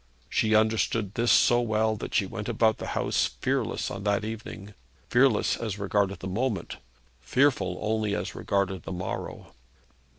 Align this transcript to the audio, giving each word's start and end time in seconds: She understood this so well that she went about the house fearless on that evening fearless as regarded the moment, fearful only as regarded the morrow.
She 0.29 0.55
understood 0.55 1.13
this 1.13 1.31
so 1.31 1.61
well 1.61 1.95
that 1.97 2.15
she 2.15 2.25
went 2.25 2.49
about 2.49 2.79
the 2.79 2.87
house 2.97 3.27
fearless 3.39 3.91
on 3.91 4.01
that 4.03 4.25
evening 4.25 4.73
fearless 5.11 5.55
as 5.57 5.77
regarded 5.77 6.21
the 6.21 6.27
moment, 6.27 6.77
fearful 7.19 7.77
only 7.79 8.15
as 8.15 8.33
regarded 8.33 8.81
the 8.81 8.91
morrow. 8.93 9.53